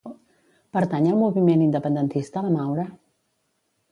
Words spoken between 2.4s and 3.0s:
la Maura?